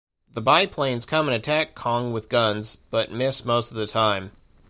[0.33, 4.31] The biplanes come and attack Kong with guns, but miss most of the time.